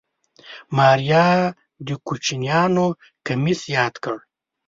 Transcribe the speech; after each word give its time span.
ماريا 0.77 1.27
د 1.87 1.89
کوچيانو 2.07 2.87
کميس 3.25 3.61
ياد 3.75 3.95
کړ. 4.03 4.17